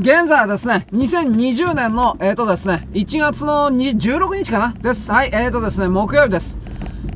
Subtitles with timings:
[0.00, 4.72] 現在はですね、2020年の、えっ、ー、とですね、1月の16日かな？
[4.72, 5.12] です。
[5.12, 6.58] はい、えっ、ー、とですね、木曜日です。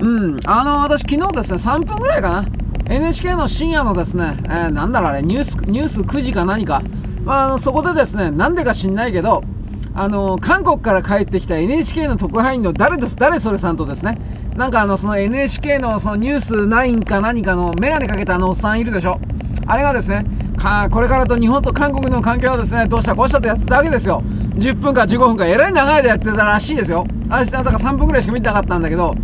[0.00, 2.44] うん、あの、私昨日ですね、3分ぐらいかな
[2.90, 6.82] ？NHK の深夜のですね、えー、なんだろうあれ、ニュース、ニュース9時か何か？
[7.24, 9.42] まあ、あの、そこでですね、なんでか知んないけど、
[9.94, 14.18] あの、韓国から帰ってきた NHK の特派員の誰です、誰それさんとですね、
[14.56, 19.18] なんかあの、その NHK のそのニュース9か何かのメガネかけたあのおっさんいるでしょ？
[19.66, 20.26] あれがですね、
[20.64, 24.22] か、これからと日本と韓国の関係はですね、どうしたこうしたとやってたわけですよ。
[24.56, 27.06] 10分か15分か、えらい長いでやってたらしいですよ。
[27.28, 29.14] あ、だから3分くらいしか見てなかったんだけど、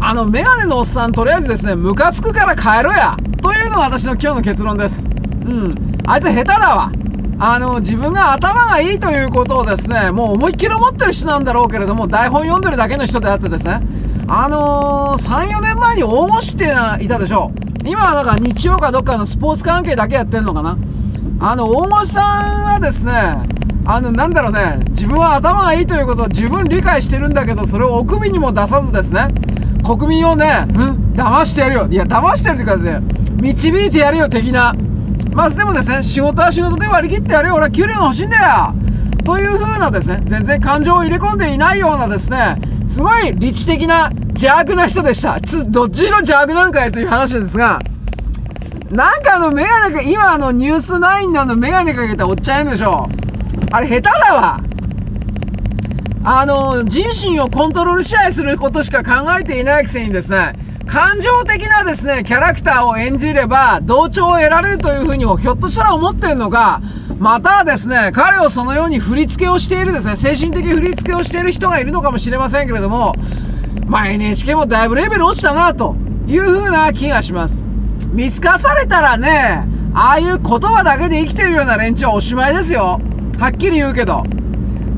[0.00, 5.08] あの、メガネのおっさん、とりあえずですね、ムカつくから帰ろやというのが私の今日の結論です。
[5.08, 5.74] うん。
[6.06, 6.92] あいつ下手だわ。
[7.38, 13.80] あの、自分が頭がいいということをですね、もう思いっきり思ってる人なんだろうけれども、台本読んでるだけの人であってですね、
[14.28, 16.64] あのー、3、4年前に大越って
[17.02, 17.69] いたでしょう。
[17.84, 20.76] 今はなんか日曜かどっかのスポーツ関係だけやってんのかな？
[21.40, 23.12] あの、大越さんはですね、
[23.86, 29.28] あの、なんだろうね、自分は頭がいいということを自分理解してるんだけど、それをお首にも出さずですね、
[29.84, 31.88] 国民をね、うん、騙してやるよ。
[31.90, 33.00] いや、騙してやるっていうかね、
[33.40, 34.74] 導いてやるよ、的な。
[35.32, 37.54] まずでもですね、仕事は仕事で割り切ってやるよ。
[37.54, 38.74] 俺は給料が欲しいんだよ。
[39.24, 45.40] という風なですね、全然感情を入れ込んでいないようなですね、すごい理知的な邪悪な人でした。
[45.40, 47.78] つ、どっちの邪悪なんかいという話ですが、
[48.90, 53.08] なんかあのメガネか、今あのニュース9のあのメガネかけたおっちゃんいるでしょ。
[53.70, 54.60] あれ下手だわ。
[56.24, 60.54] あの、人心をコントロール支配することしか考えていないくせにですね、
[60.86, 66.82] 感情的なですね、キャラクターを演じれば、同調を得られるというふうに、ひょっとしたら思ってんのか、
[67.20, 73.14] またですね、彼をそのように振り付けをしているですね、精神的振り付けをしている人がいるのかもしれませんけれども、
[73.84, 77.62] まあ NHK もだいぶレベル落ちたな、というふうな気がします。
[78.10, 82.98] 見透かされたらね、ああいう言葉だけで生きてるような連中はおしまいですよ。
[83.38, 84.22] はっきり言うけど。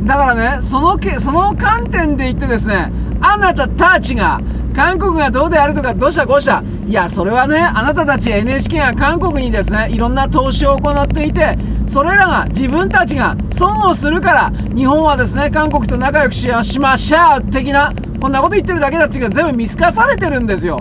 [0.04, 4.40] だからね、そのけ、その観点で言ってですね、あなたたちが、
[4.76, 6.62] 韓国がどうであるとか、どうしたこうした。
[6.86, 20.80] いや、それはね、あなたたち NHK が韓国にですね、いろんな投資を行っていて、それらが自分たちが損をするから、日本はですね、韓国と仲良くししましょう的な、こんなこと言ってるだけだっていうか全部見透かされてるんですよ。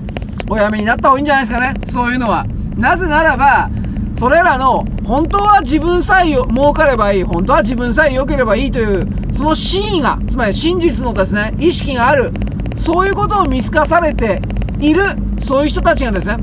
[0.49, 1.73] おやめになった方がいいんじゃないですかね。
[1.85, 2.45] そういうのは。
[2.77, 3.69] なぜならば、
[4.13, 12.31] それらの、本当は自分さえ儲かればいい、本当は自分さえ良ければいいという、その真意が、つまり真実のですね、意識がある、
[12.77, 14.41] そういうことを見透かされて
[14.79, 15.01] いる、
[15.39, 16.37] そういう人たちがですね、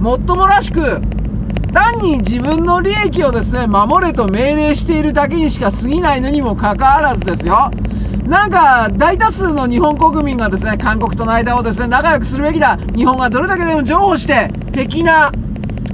[0.00, 1.00] もっともらしく、
[1.72, 7.70] 単に自分の利益をですね、守れと命令しているだけにしか過ぎないのにもかかわらずですよ。
[8.26, 12.78] なんか、大多数の日本国民がですね、韓国との間をですね、仲良くするべきだ。
[12.94, 15.32] 日本がどれだけでも譲歩して、的な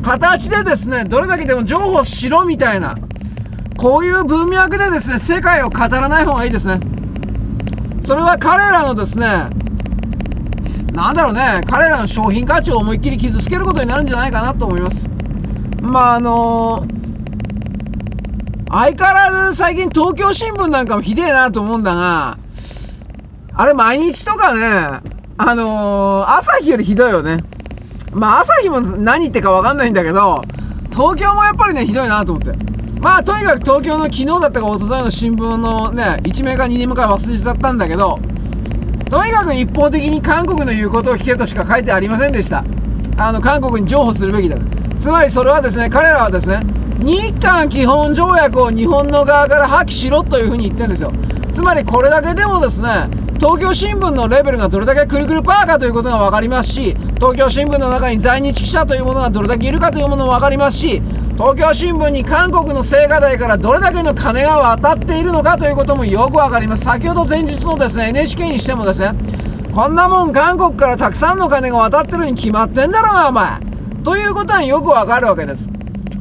[0.03, 2.97] 形でですね、どれだけでも譲歩しろみたいな、
[3.77, 6.81] こういう文脈でですね、世界を語らない方がいいですね。
[8.03, 9.27] それは彼らのですね、
[10.93, 15.09] なんだろうね、彼らの商品価値を思いっきり傷つけることになるんじゃないかなと思います。
[15.81, 16.99] まあ、あのー
[18.71, 22.39] 相変わらず最近東京新聞なんかもひでえなと思うんだが、
[23.55, 25.01] あれ毎日とかね、
[25.39, 27.39] あのー、朝日よりひどいよね。
[28.13, 30.43] まあ朝日も何言ってかわかんないんだけど、
[30.93, 32.53] 東京もやっぱりね、ひどいなと思って。
[33.01, 38.19] まあとにかく東京の昨日だったか一昨日の新聞のね、1名か2名か忘れちゃったんだけど、
[39.09, 42.65] とにかく一方的に韓国の言うことを聞けとしか書いてありませんでした。
[43.17, 44.57] あの、韓国に譲歩するべきだ。
[45.09, 46.61] つまりそれはですね、彼らはですね、
[46.99, 51.15] 日韓基本条約を日本の側から破棄しろというふうに言ってるんですよ。
[51.55, 53.09] つまりこれだけでもですね、
[53.41, 61.01] 東京新聞のレベルがどれだけくるくるパーかということが分かりますし、東京新聞の中に在日記者というものがどれだけいるかというものも分かりますし、
[61.39, 66.85] 東京新聞に韓国の青瓦台からどれだけの金が渡っているのかということもよく分かります。
[66.85, 69.13] 先ほど前日のですね、NHK にしてもですね、
[69.75, 73.68] こんなもん韓国からたくさんの金が渡ってるに決まってんだろうが、お前。
[74.05, 75.69] ということはよくわかるわけです。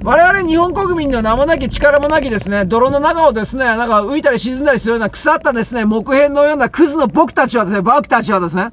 [0.04, 8.72] 我々日本国民の名もなき力もなきですね、泥の中をですね、なんか浮いたり沈んだりするような腐ったですね、木片のようなクズの僕たちはですね、僕たちはですね、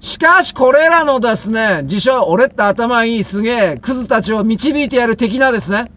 [0.00, 5.90] しかしこれらのですね、自称、俺って頭いいすげえ、クズたちを導いてやる的なですね、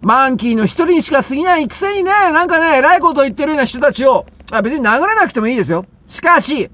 [0.00, 5.86] マンキーの一人にしか過ぎないくせにね、なんかね、偉いこと言ってるような人たちを、あ別に殴れなくてもいいですよ。
[6.06, 6.70] しかし、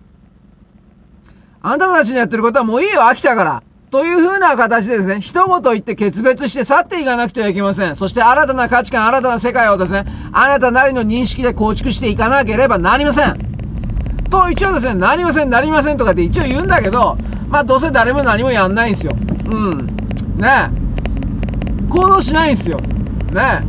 [1.62, 3.62] あんたたちのやってることはもういいよ、飽きたから。
[3.94, 7.94] という風な形でですね、一言言って決別して去っていかなくてはいけません。
[7.94, 13.38] そして新たな価値観、新たな世界をですね、あなたなりの認識で構築していかなければなりません。
[14.30, 19.12] と一応ですね、なりません、なりませんとかって一応言うんだけど、まあどうせ誰も何もやんないんですよ。
[19.46, 19.86] うん。
[20.38, 20.70] ね
[21.88, 22.78] 行動しないんですよ。
[22.78, 23.62] ね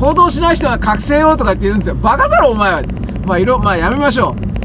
[0.00, 1.96] 行動しない人は覚醒よとかって言うんですよ。
[1.96, 2.82] バカだろ、お前は。
[3.26, 4.55] まあ、いろ、まあ、やめましょう。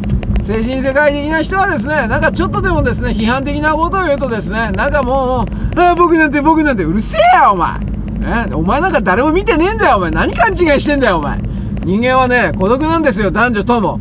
[0.41, 5.45] 精神世界的な人はですね、なんかちょっとでもですね、批判的なことを言うとですね、なんかも
[5.75, 7.79] う、あ、僕なんて僕なんてうるせえや、お前。
[7.79, 10.11] ね、お前なんか誰も見てねえんだよ、お前。
[10.11, 11.39] 何勘違いしてんだよ、お前。
[11.83, 13.99] 人間はね、孤独なんですよ、男女とも。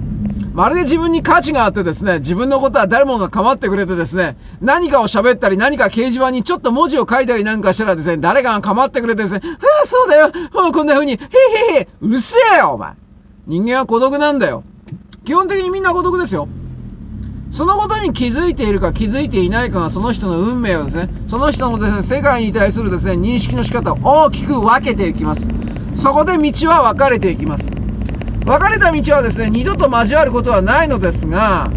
[0.55, 12.95] まるで自分に価値があってですね、自分のことは誰もが構ってくれてですね、何かを喋ったり何か掲示板にちょっと文字を書いたりなんかしたらですね、誰かが構ってくれてですね、ああ、そうだよ、こんな風に、へへへ、うるせえよ、お前。
[13.47, 14.65] 人間は孤独なんだよ。
[15.25, 16.49] 基本的にみんな孤独ですよ。
[17.51, 25.49] そのことに気づいているか気づいていないかがその人の運命をですね、その人のですね、世界に対するですね、認識の仕方を大きく分けていきます。
[25.95, 27.71] そこで道は分かれていきます。
[27.71, 31.71] 分かれた道はですね、二度と交わることはないのですが、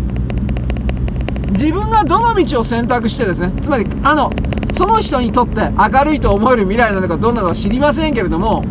[1.52, 4.32] 自分がどの道を選択してですね、つまり、あの、
[4.74, 8.64] その人にとって明るいと思える未来なのかどんなのか知りませんけれども、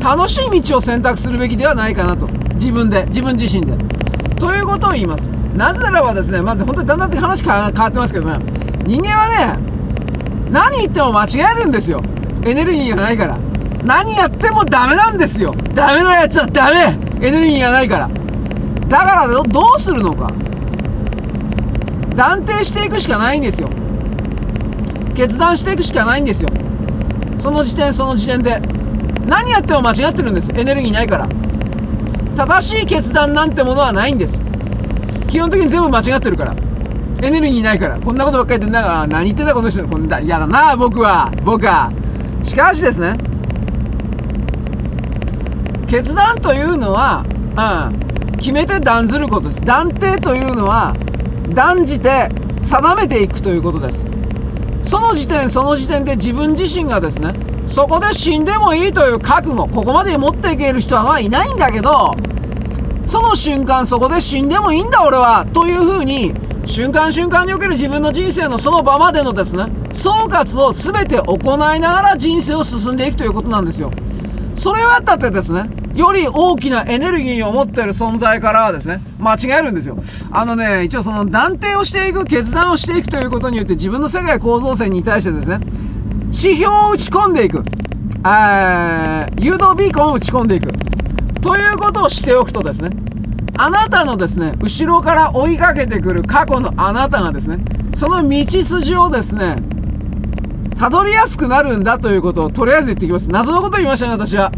[0.00, 2.41] 楽しい道を選択するべきではないかなと。
[2.62, 3.76] 自分で、自分自身で。
[4.38, 5.26] ということを言います。
[5.56, 8.38] なぜならばですね、まず本当にだんだん話変わってますけどね、
[8.86, 9.58] 人間はね、
[10.50, 12.00] 何言っても間違えるんですよ。
[12.44, 13.38] エネルギーがないから。
[13.82, 15.54] 何やってもダメなんですよ。
[15.74, 18.08] ダメなやつはダメエネルギーがないから。
[18.88, 19.42] だからど
[19.76, 20.30] うするのか。
[22.14, 23.68] 断定していくしかないんですよ。
[25.16, 26.48] 決断していくしかないんですよ。
[27.38, 28.60] その時点その時点で。
[29.26, 30.50] 何やっても間違ってるんです。
[30.54, 31.28] エネルギーないから。
[32.36, 34.40] 正しい決断なんてものはないんです。
[35.28, 36.54] 基本的に全部間違ってるから。
[37.22, 38.00] エネルギーないから。
[38.00, 39.86] こんなことばっかり言ってんだ何言ってんだこの人。
[39.86, 41.30] こんな、嫌だな、僕は。
[41.44, 41.92] 僕は。
[42.42, 43.16] しかしですね。
[45.86, 47.24] 決断というのは、
[47.56, 49.60] うん、決めて断ずることです。
[49.60, 50.94] 断定というのは、
[51.54, 52.28] 断じて
[52.62, 54.06] 定めていくということです。
[54.82, 57.34] その時点その時点で自分自身がですね、
[57.66, 62.14] そこで死んでもいいという覚悟、ここまで持っていける人はいないんだけど、
[63.04, 73.90] その瞬間そこで死んでもいいんだ俺は、というふうに、瞬間瞬間における自分の人生のその場までのですね、総括を全て行いながら人生を進んでいくということなんですよ。
[74.54, 79.98] それはあったってですね、より大きなエネルギーを持っている存在からはですね、間違えるんですよ。
[80.30, 85.58] あのね、一応その断定をしていく、決断をしていくということによって自分の世界構造線に対してですね、
[86.34, 87.62] 指標を打ち込んでいく。
[88.24, 90.72] あ誘導ビーコンを打ち込んでいく。
[91.42, 92.90] ということをしておくとですね、
[93.58, 97.58] あなたのですね、後ろから追いかけてくる過去のあなたがですね、
[97.94, 99.56] その道筋をですね、
[100.78, 103.28] たどりやすくなるんだということをとりあえず言ってきます。
[103.28, 104.52] 謎のことを言いましたね、私は。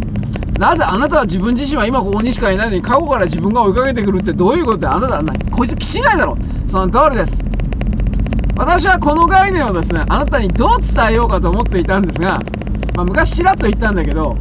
[0.60, 6.38] なぜあなたは自分自身は今ここにしかいないのに過去から自分が追いかけてくるってどういうことであなたは、こいつ気違いだろ
[6.68, 7.42] その通りです。
[8.56, 12.38] 私はこの概念をですね、あなたにどう伝えようかと思っていたんですが、
[12.94, 14.36] まあ、昔ちらっと言ったんだけど、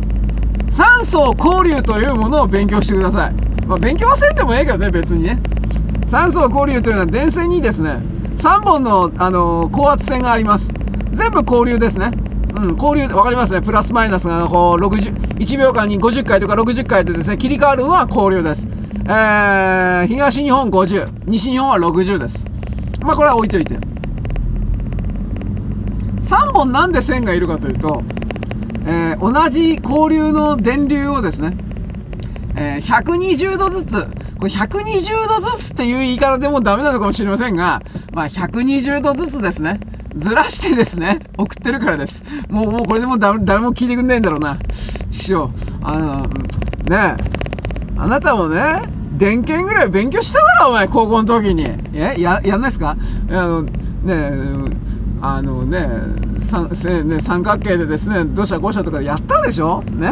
[0.69, 3.33] 酸素交流というものを勉強してください。
[3.65, 5.39] まあ、勉強はせんでもええけどね、別にね。
[6.05, 8.01] 酸素交流というのは電線にですね、
[8.35, 10.73] 3本の、あのー、高圧線があります。
[11.13, 12.11] 全部交流ですね。
[12.55, 13.61] うん、交流、わかりますね。
[13.61, 18.67] プラスマイナスが、こう、60、1秒間に50回とか60回でですね、切り替わるのは交流です。
[19.05, 22.47] えー、東日本50、西日本は60です。
[23.01, 23.92] まあ、これは置いといて。
[26.23, 28.01] 3本なんで線がいるかというと、
[28.85, 31.55] えー、同じ交流の電流をですね、
[32.55, 34.05] えー、120度ずつ、
[34.39, 37.81] これ120度ずつっていう言い方でもダメなのかもしれませんが、
[38.13, 39.79] まあ、120度ずつですね、
[40.15, 42.23] ずらしてですね、送ってるからです。
[42.49, 44.57] もう、もうこれでも誰も聞いてくんないんだろうな。
[45.09, 45.49] ちく。
[45.81, 46.27] あの、
[46.87, 48.83] ねえ、あなたもね、
[49.17, 51.67] 電検ぐらい勉強しただろ、お前、高校の時に。
[51.93, 52.95] えや、やんないっすか？
[53.29, 53.71] あの、ね
[54.07, 54.31] え、
[55.25, 55.87] あのね、
[56.41, 56.67] 三、
[57.07, 59.81] ね、三角形でですね、どうしたこうしたとかやったでしょ？
[59.83, 60.11] ね？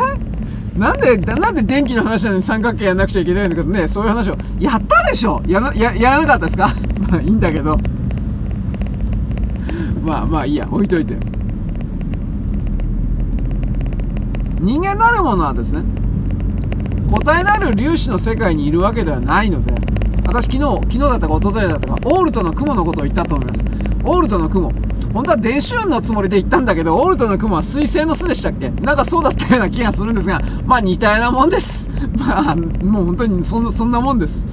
[0.77, 5.41] なんで、なんで電気の話なのに三角形やんなくちゃいけないんだけどね、そういう話をやったでしょ？
[5.45, 6.69] やな、や、やらなかったですか？
[7.11, 7.75] まあいいんだけど。
[10.01, 11.17] まあまあいいや、置いといて。
[14.61, 15.83] 人間なるものはですね、
[17.11, 19.73] 答えなる粒子の世界にいるわけではないので、
[20.25, 23.65] 私昨日、昨日だったか一昨日だったか、オールトの雲のことを言ったと思います。
[24.05, 24.71] オールトの雲。
[25.13, 28.69] 本当は電子運のつもりで言ったんだけど、オールトの雲は水星の巣でしたっけ？
[28.69, 31.89] なんかそうだったような気がするんですが、まあ似たようなもんです。
[32.17, 34.47] まあ、もう本当にそんそんなもんです。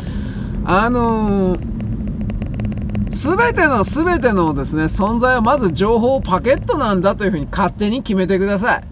[0.65, 1.57] あの
[3.11, 8.85] す、べてのすべてのですね、存在はまず情報パケットなんだというふうに勝手に決めてください。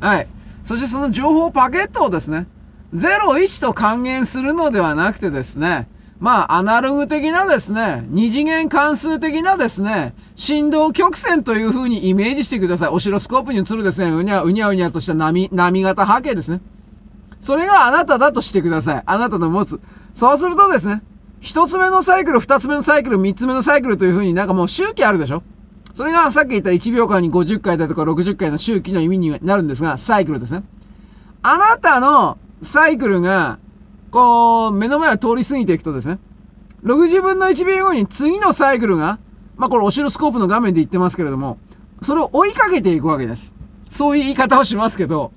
[0.00, 0.26] はい。
[0.64, 2.46] そしてその情報パケットをですね、
[2.94, 5.88] 01と還元するのではなくてですね、
[6.20, 12.88] まあ、アナログ的なですね、二次元関数的なですね、振動曲線という風にイメージしてください。
[12.90, 16.60] オシロスコープに映るですね、うにゃうにゃうにゃとした波、波型波形ですね。
[17.40, 19.02] それがあなただとしてください。
[19.06, 19.80] あなたの持つ。
[20.12, 21.02] そうするとですね、
[21.40, 25.42] 一つ目のサイクル、二つ目のサイクル、三つ目のサイクルという風になんかもう周期あるでしょ？
[25.94, 30.64] それがさっき言った1秒間に50回だとか60回の周期の意味になるんですが、サイクルですね。
[31.42, 33.58] あなたのサイクルが
[34.10, 36.18] こう、目の前を通り過ぎていくとですね、
[36.84, 39.18] 60分の1秒後に次のサイクルが、
[39.56, 41.58] まあこれオシロスコープの画面で言ってますけれども、
[42.02, 43.54] それを追いかけていくわけです。
[43.90, 45.32] そういう言い方をしますけど、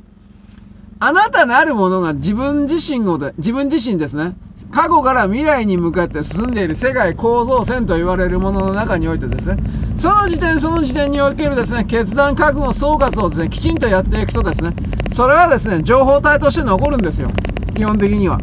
[1.00, 4.36] あなたなるものが自分自身をで、自分自身ですね、
[4.72, 9.62] 過去から未来に向かって進んでいる世界構造線と言われるものの中においてですね、
[9.98, 14.74] その時点その時点におけるですね、決断覚悟総括をですね、きちんとやっていくとですね、
[15.12, 17.30] それはですね、情報体として残るんですよ。
[17.76, 18.40] 基本的には。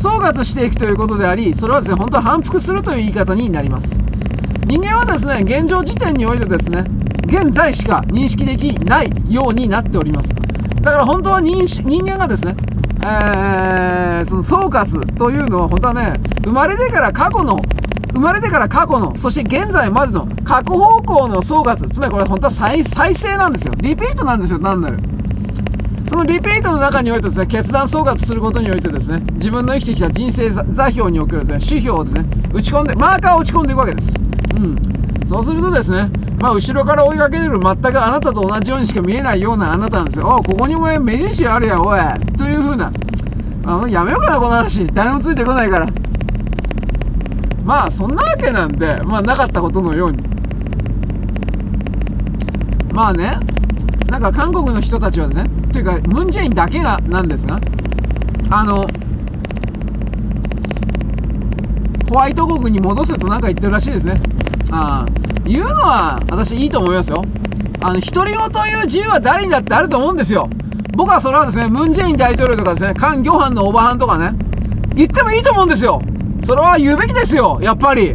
[0.00, 3.98] 総括していくということであり、それはですね、本当は反復するという言い方になります。
[4.64, 6.86] 人間はですね、現状時点においてですね、
[7.26, 10.34] 現在しか認識できないようになっております。
[10.80, 12.56] だから本当は人人間がですね、
[13.04, 16.14] えー、その総括というのは本当はね、
[16.44, 17.60] 生まれてから過去の、
[18.14, 23.74] 生まれてから過去の、そして現在までの過去方向の総括、つまりこれ本当は再再生なんですよ。
[23.76, 24.98] リピートなんですよ、単なる。
[26.10, 34.12] そのリピートの中においてですね、決断総括することにおいてですね、自分の生きてきた人生座標におけるですね、指標をですね、打ち込んで、マーカーを打ち込んでいくわけです。
[34.56, 34.76] うん。
[35.24, 40.26] そうするとですね、まあ、後ろから追いかけてる全くあなたと同じようにしか見えないようなあなたなんですよ。
[40.26, 42.00] おここにお前目印あるやん、おい。
[42.36, 42.90] という風な。
[43.66, 44.84] あ、やめようかな、この話。
[44.86, 45.86] 誰もついてこないから。
[47.64, 50.24] まあ、そんなわけなんで、まあ、なかったことのように。
[52.92, 53.38] まあね、
[54.08, 57.60] なんか韓国の人たちはですね、というか、ムンジェインだけがなんですが、
[58.50, 58.86] あの、
[62.08, 64.20] ホワイト国に戻せとなんか言ってるらしいですね。
[64.72, 65.12] ああ、
[65.46, 67.24] 言うのは私いいと思いますよ。
[67.80, 70.48] あの、独り言という自由は誰にだってあると思うんですよ。
[70.96, 74.32] 僕はそれはですね、ムンジェイン大統領とかですね、カン・ギョハンのおばはんとかね、
[74.94, 76.02] 言ってもいいと思うんですよ。
[76.42, 78.10] それは言うべきですよ、やっぱり。
[78.10, 78.14] う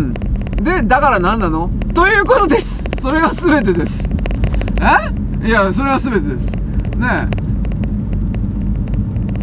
[0.00, 0.14] ん。
[0.62, 1.68] で、だから何なの？
[1.92, 2.84] ということです。
[2.98, 4.08] それが全てです。
[4.80, 5.23] え？
[5.44, 6.50] いや、それは全てです。
[6.52, 7.44] ねえ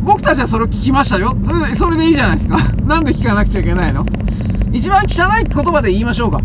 [0.03, 1.37] 僕たちはそれを聞きましたよ。
[1.43, 2.57] それで、それでいいじゃないですか。
[2.83, 4.03] なんで聞かなくちゃいけないの？
[4.71, 6.41] 一番汚い言葉で言いましょうか。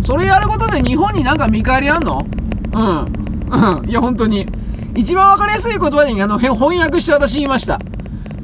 [0.00, 2.24] それやることで日本になんか見返りあんの？
[2.72, 3.80] うん。
[3.80, 3.88] うん。
[3.88, 4.46] いや、本当に。
[4.94, 7.80] 一番わかりやすい言葉にあの、翻訳して私言いました。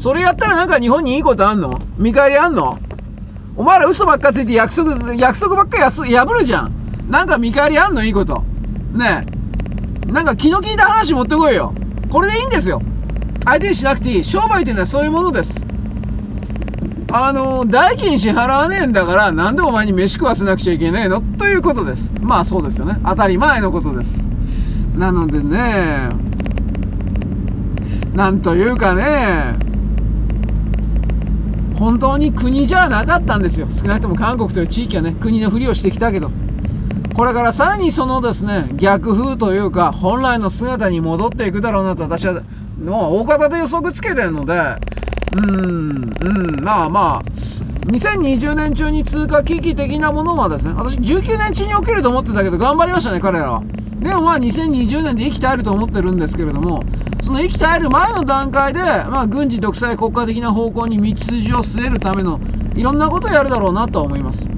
[0.00, 1.78] それやったらなんか日本にいいことあんの？
[1.96, 2.78] 見返りあんの？
[3.56, 6.72] お前ら嘘ばっかついて約束、約束ばっかやす破るじゃん。
[7.08, 8.02] なんか見返りあんの？
[8.02, 8.42] いいこと。
[8.92, 9.37] ねえ。
[10.08, 11.74] なんか気の利いた話持ってこいよ。
[12.10, 12.80] これでいいんですよ。
[13.44, 14.24] 相手にしなくていい。
[14.24, 15.64] 商売っていうのはそういうものです。
[17.10, 21.20] あの、代金支払わねえんだから、なんでお前に飯食わせなくちゃいけねえの？
[21.20, 22.14] ということです。
[22.20, 22.98] まあそうですよね。
[23.04, 24.26] 当たり前のことです。
[24.94, 26.10] なのでね、
[28.14, 29.56] なんというかね、
[31.78, 33.68] 本当に国じゃなかったんですよ。
[33.70, 36.30] 少なくとも韓国という地域はね、国のふりをしてきたけど。
[37.18, 42.42] これからさらにそのですね、逆風というか、本来の姿に戻っていくだろうなと私は、
[42.80, 47.22] もう大方で予測つけてるので、うーん、うん、まあまあ、
[47.86, 53.62] 2020年中に通過危機的なものはですね、私19年中に起きると思ってたけど頑張りましたね、彼らは。
[53.98, 56.84] でもまあ2020年で生きてあると思ってるんですけれども、
[57.20, 62.38] その生きてある前の段階で、まあ軍事独裁国家的な方向に道筋を据えるための
[62.76, 64.48] いろんなことをやるだろうなとは思います。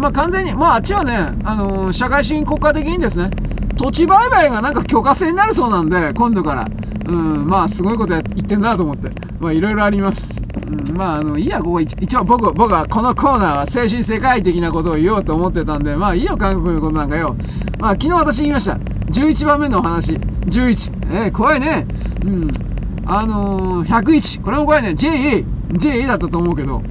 [0.00, 1.14] まあ完全に、まああっちはね、
[1.44, 3.30] あのー、社会主義国家的にですね、
[3.76, 6.66] 土地売買がなんか許可制になるそうなんで、今度から。
[7.06, 9.10] うん、まあすごいこと言ってんなと思って。
[9.40, 10.42] まあいろいろあります。
[10.66, 17.36] うん、まああの、いいや、ここ一応僕、僕はこのコーナーは精神世界的なことを言おうと思ってたんで、まあいいよ、韓国のことなんかよ。
[17.78, 18.74] まあ昨日私言いました。
[18.74, 20.12] 11番目のお話。
[20.12, 20.92] 11。
[21.12, 21.86] えー、怖いね。
[22.24, 22.50] うん。
[23.06, 24.42] あのー、101。
[24.42, 24.94] これも怖いね。
[24.94, 25.44] JA。
[25.72, 26.82] JA だったと思うけど。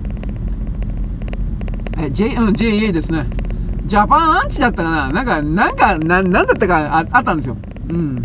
[2.02, 3.28] え、J、うん、JA ですね。
[3.86, 5.12] ジャパンアンチだったかな？
[5.12, 7.58] なんか、なんか、な、なんだったかああったんですよ。
[7.90, 8.22] うん。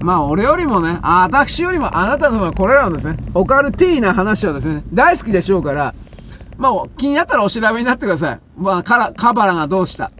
[0.00, 5.94] まあ、俺よりもね、あ、私よりもあなたの方がこれらのですね、オカルティーな話はですね、大好きでしょうから、
[6.56, 8.40] まあ、気になったらお調べになってください。
[8.56, 10.10] まあ、カラ、カバラがどうした？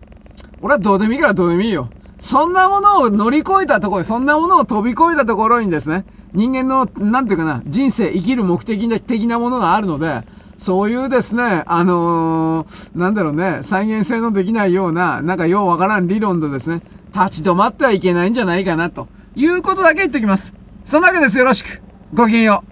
[0.61, 1.89] 俺はどうでもいいからどうでもいいよ。
[2.19, 6.05] そんなものを乗り越えたところそんなものを飛び越えたところにですね、
[6.35, 10.23] 人間の、なんていうかな、人生、生きる目的的なものがあるので、
[10.61, 16.83] そういうですね、あのー、なんだろうね、再現性のできないような、なんかようわからん理論でですね、
[17.15, 20.55] 立ち止まってはいけないんじゃないかな、ということだけ言っておきます。
[20.85, 21.39] そんなわけです。
[21.39, 21.81] よろしく。
[22.13, 22.70] ごきげんよう。